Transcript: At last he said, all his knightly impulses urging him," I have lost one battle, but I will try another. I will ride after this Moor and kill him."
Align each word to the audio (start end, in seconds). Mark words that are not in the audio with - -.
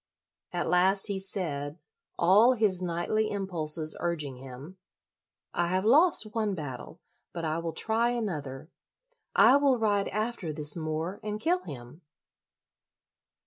At 0.51 0.67
last 0.67 1.05
he 1.09 1.19
said, 1.19 1.77
all 2.17 2.53
his 2.53 2.81
knightly 2.81 3.29
impulses 3.29 3.95
urging 3.99 4.37
him," 4.37 4.77
I 5.53 5.67
have 5.67 5.85
lost 5.85 6.33
one 6.33 6.55
battle, 6.55 6.99
but 7.33 7.45
I 7.45 7.59
will 7.59 7.73
try 7.73 8.09
another. 8.09 8.71
I 9.35 9.57
will 9.57 9.77
ride 9.77 10.07
after 10.07 10.51
this 10.51 10.75
Moor 10.75 11.19
and 11.21 11.39
kill 11.39 11.59
him." 11.65 12.01